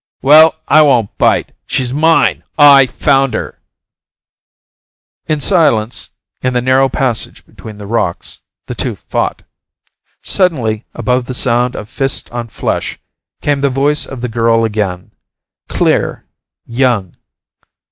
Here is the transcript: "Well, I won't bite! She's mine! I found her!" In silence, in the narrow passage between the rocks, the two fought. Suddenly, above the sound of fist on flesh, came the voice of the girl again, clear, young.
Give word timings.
"Well, 0.23 0.55
I 0.67 0.81
won't 0.81 1.15
bite! 1.19 1.51
She's 1.67 1.93
mine! 1.93 2.43
I 2.57 2.87
found 2.87 3.35
her!" 3.35 3.61
In 5.27 5.39
silence, 5.39 6.09
in 6.41 6.53
the 6.53 6.59
narrow 6.61 6.89
passage 6.89 7.45
between 7.45 7.77
the 7.77 7.85
rocks, 7.85 8.39
the 8.65 8.73
two 8.73 8.95
fought. 8.95 9.43
Suddenly, 10.23 10.85
above 10.95 11.25
the 11.25 11.35
sound 11.35 11.75
of 11.75 11.87
fist 11.87 12.31
on 12.31 12.47
flesh, 12.47 12.97
came 13.43 13.61
the 13.61 13.69
voice 13.69 14.07
of 14.07 14.21
the 14.21 14.27
girl 14.27 14.65
again, 14.65 15.11
clear, 15.69 16.25
young. 16.65 17.15